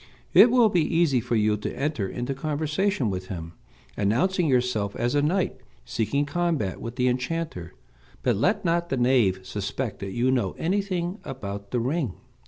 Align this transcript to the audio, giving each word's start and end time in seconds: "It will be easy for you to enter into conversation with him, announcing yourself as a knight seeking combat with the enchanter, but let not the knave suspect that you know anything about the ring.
"It 0.33 0.49
will 0.49 0.69
be 0.69 0.81
easy 0.81 1.19
for 1.21 1.35
you 1.35 1.55
to 1.57 1.77
enter 1.79 2.09
into 2.09 2.33
conversation 2.33 3.11
with 3.11 3.27
him, 3.27 3.53
announcing 3.95 4.47
yourself 4.47 4.95
as 4.95 5.13
a 5.13 5.21
knight 5.21 5.61
seeking 5.85 6.25
combat 6.25 6.81
with 6.81 6.95
the 6.95 7.07
enchanter, 7.07 7.75
but 8.23 8.35
let 8.35 8.65
not 8.65 8.89
the 8.89 8.97
knave 8.97 9.41
suspect 9.43 9.99
that 9.99 10.13
you 10.13 10.31
know 10.31 10.53
anything 10.57 11.19
about 11.23 11.69
the 11.69 11.79
ring. 11.79 12.15